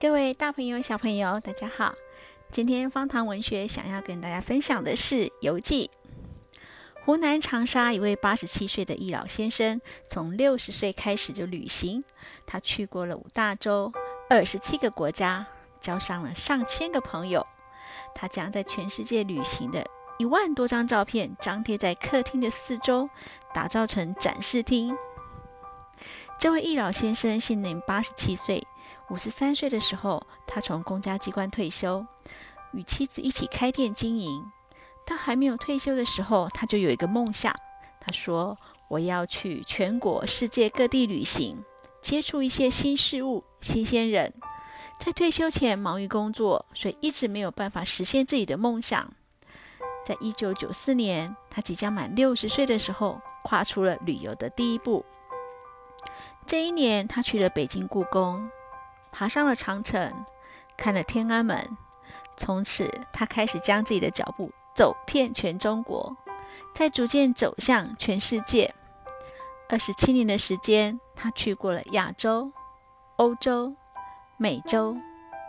[0.00, 1.92] 各位大朋友、小朋友，大家好！
[2.50, 5.90] 今天方糖文学想要跟大家分享的是游记。
[7.04, 9.78] 湖南长沙一位八十七岁的易老先生，
[10.08, 12.02] 从六十岁开始就旅行，
[12.46, 13.92] 他去过了五大洲、
[14.30, 15.46] 二十七个国家，
[15.82, 17.46] 交上了上千个朋友。
[18.14, 19.84] 他将在全世界旅行的
[20.18, 23.10] 一万多张照片张贴在客厅的四周，
[23.52, 24.96] 打造成展示厅。
[26.38, 28.66] 这位易老先生现年八十七岁，
[29.10, 32.06] 五十三岁的时候，他从公家机关退休，
[32.72, 34.44] 与妻子一起开店经营。
[35.04, 37.52] 他还没有退休的时候，他就有一个梦想。
[38.00, 38.56] 他说
[38.88, 41.64] ：“我要去全国、世界各地旅行，
[42.00, 44.32] 接触一些新事物、新鲜人。”
[45.00, 49.12] 在退休前忙于工作，所以一直没有办法实现自己的梦想。
[50.04, 55.04] 在一九九四年，他即将满六十岁的时候，跨出了旅游的第一步。
[56.46, 58.50] 这一年，他去了北京故宫，
[59.12, 60.12] 爬上了长城，
[60.76, 61.64] 看了天安门。
[62.36, 66.16] 从此，他开始将自己的脚步走遍全中国，
[66.74, 68.72] 再逐渐走向全世界。
[69.68, 72.50] 二十七年的时间，他去过了亚洲、
[73.16, 73.74] 欧洲、
[74.36, 74.96] 美洲、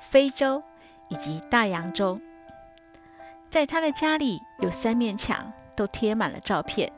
[0.00, 0.62] 非洲
[1.08, 2.20] 以及大洋洲。
[3.50, 6.92] 在他的家里有三面墙，都贴满了照片。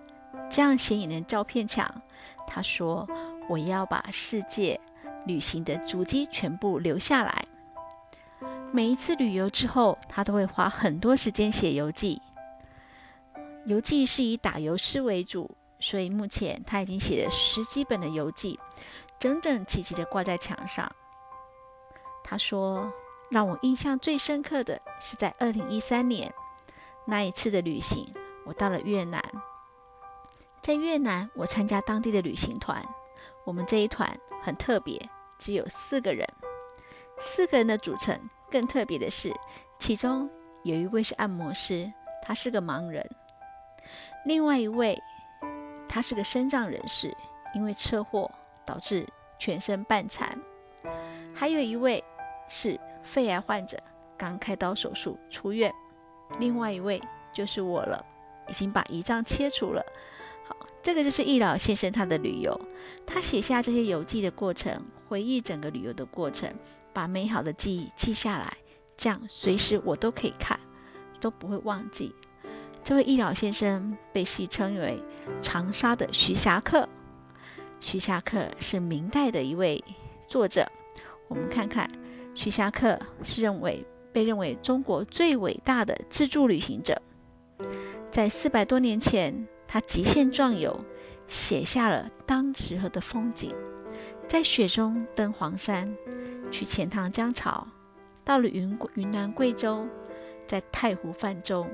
[0.50, 2.02] 这样显眼的照片墙，
[2.46, 3.08] 他说。
[3.48, 4.80] 我要把世界
[5.26, 7.44] 旅行的足迹全部留下来。
[8.72, 12.20] 每一次旅游之后，他都会花很多时间写游记。
[13.64, 18.58] 游记是以打油诗为主，所以目前他已经写了十几本的游记，
[19.18, 20.90] 整整齐齐的挂在墙上。
[22.22, 22.92] 他说
[23.30, 26.32] ：“让我印象最深刻的是在二零一三年
[27.06, 28.12] 那一次的旅行，
[28.44, 29.22] 我到了越南。
[30.60, 32.84] 在越南，我参加当地的旅行团。”
[33.46, 35.08] 我们这一团很特别，
[35.38, 36.26] 只有四个人。
[37.18, 38.18] 四个人的组成
[38.50, 39.32] 更特别的是，
[39.78, 40.28] 其中
[40.64, 41.90] 有一位是按摩师，
[42.22, 43.02] 他是个盲人；
[44.26, 45.00] 另外一位，
[45.88, 47.16] 他是个身障人士，
[47.54, 48.30] 因为车祸
[48.66, 49.06] 导致
[49.38, 50.26] 全身半残；
[51.34, 52.04] 还有一位
[52.48, 53.78] 是肺癌患者，
[54.18, 55.70] 刚开刀手术出院；
[56.38, 57.00] 另外一位
[57.32, 58.04] 就是我了，
[58.48, 59.82] 已经把胰脏切除了。
[60.46, 62.60] 好，这个就是易老先生他的旅游，
[63.06, 66.52] 他写下这些游记的过程，回忆整个旅游的过程，
[66.92, 68.56] 把美好的记忆记下来，
[68.96, 70.58] 这样随时我都可以看，
[71.20, 72.14] 都不会忘记。
[72.82, 75.02] 这位易老先生被戏称为
[75.42, 76.88] 长沙的徐霞客，
[77.80, 79.82] 徐霞客是明代的一位
[80.26, 80.66] 作者。
[81.28, 81.90] 我们看看，
[82.34, 87.00] 徐霞客是认为被认为中国最伟大的自助旅行者，
[88.10, 89.46] 在四百多年前。
[89.68, 90.80] 他极限壮游，
[91.26, 93.52] 写下了当时候的风景，
[94.28, 95.94] 在雪中登黄山，
[96.50, 97.66] 去钱塘江潮，
[98.24, 99.86] 到了云云南贵州，
[100.46, 101.66] 在太湖泛舟。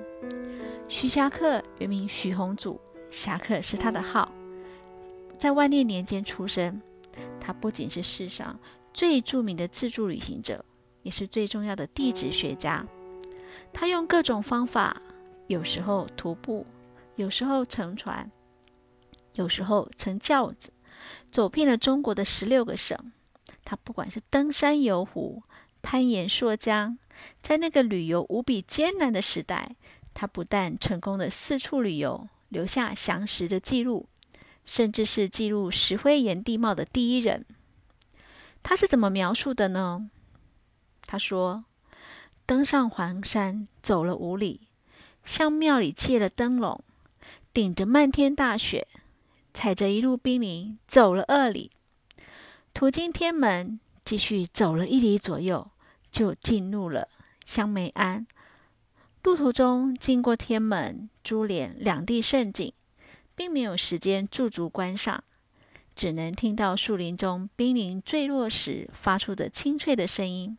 [0.86, 2.78] 徐霞客原名徐宏祖，
[3.10, 4.30] 侠客是他的号，
[5.38, 6.80] 在万历年间出生。
[7.41, 8.58] 他不仅是世上
[8.92, 10.64] 最著名的自助旅行者，
[11.02, 12.86] 也是最重要的地质学家。
[13.72, 15.00] 他用各种方法，
[15.46, 16.66] 有时候徒步。
[17.16, 18.30] 有时候乘船，
[19.34, 20.72] 有时候乘轿子，
[21.30, 22.97] 走遍了中国的十六个省。
[23.64, 25.42] 他不管是登山游湖、
[25.82, 26.98] 攀岩溯江，
[27.41, 29.76] 在那个旅游无比艰难的时代，
[30.14, 34.08] 他不但成功的四处旅游，留下详实的记录，
[34.64, 37.44] 甚至是记录石灰岩地貌的第一人。
[38.62, 40.10] 他是怎么描述的呢？
[41.06, 41.64] 他说
[42.47, 44.69] ：“登上黄山，走了五里，
[45.24, 46.82] 向庙里借了灯笼。”
[47.53, 48.88] 顶着漫天大雪，
[49.54, 51.70] 踩着一路冰凌，走了二里，
[52.72, 55.70] 途经天门，继续走了一里左右，
[56.10, 57.08] 就进入了
[57.44, 58.26] 香梅庵。
[59.22, 62.72] 路途中经过天门、珠帘两地胜景，
[63.34, 65.22] 并没有时间驻足观赏，
[65.94, 70.59] 只能听到树林中冰凌坠落时发出的清脆的声音。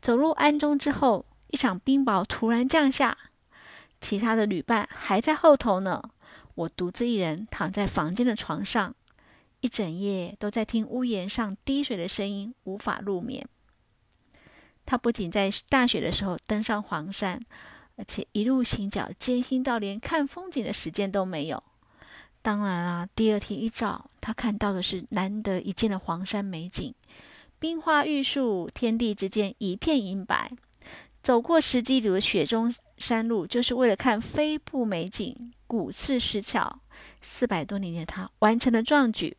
[0.00, 3.16] 走入庵中之后，一场冰雹突然降下。
[4.00, 6.02] 其他的旅伴还在后头呢，
[6.54, 8.94] 我独自一人躺在房间的床上，
[9.60, 13.46] 一整夜都在听屋檐上滴水的声音，无法入眠。
[14.84, 17.40] 他不仅在大雪的时候登上黄山，
[17.96, 21.62] 而且一路行脚艰辛到连看风景的时间都没有。
[22.42, 26.92] 当然啦，第二天一早，他看到的是难得一见的黄山美景，
[27.60, 30.50] 冰花玉树，天地之间一片银白。
[31.22, 36.78] 走过十几里的雪中山路，就是为了看飞瀑美景、古寺石桥。
[37.20, 39.36] 四百多年的他完成了壮举。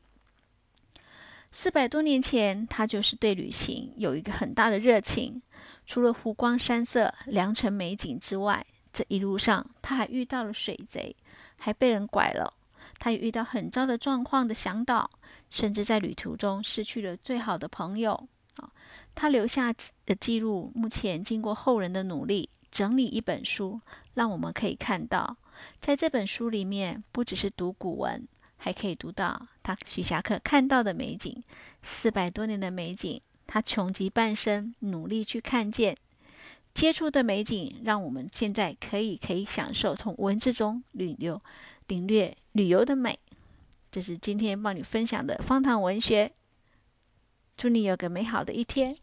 [1.50, 5.42] 四百多年前，他就是对旅行有一个很大的热情。
[5.86, 11.16] 除了湖光山色、良辰美景之外，这一路上他还遇到了水贼，
[11.56, 12.54] 还被人拐了。
[13.00, 15.10] 他也遇到很糟的状况的向导，
[15.50, 18.28] 甚至在旅途中失去了最好的朋友。
[18.58, 18.70] 啊，
[19.16, 19.74] 他留下
[20.06, 23.80] 的记录，目前经过后人的努力整理一本书，
[24.16, 25.38] 让我们可以看到，
[25.80, 28.28] 在这本书里面，不只是读古文。
[28.58, 31.44] 还可以读到他徐霞客看到的美景，
[31.82, 35.98] 四百多年的美景，他穷极半生努力去看见、
[36.74, 41.42] 接触的美景，让我们现在可以可以享受从文字中旅游、
[41.88, 43.20] 领略旅游的美。
[43.92, 46.32] 这是今天帮你分享的方糖文学，
[47.58, 48.96] 祝你有个美好的一天。